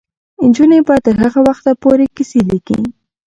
[0.47, 2.79] نجونې به تر هغه وخته پورې کیسې لیکي.